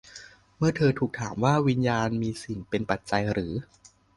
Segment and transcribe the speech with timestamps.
[0.57, 3.53] เมื่อเธอถูกถามว่า วิญญาณมีสิ่งเป็นปัจจัยหรือ